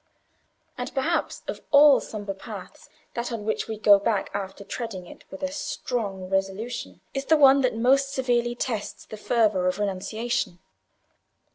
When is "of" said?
1.47-1.61, 9.67-9.77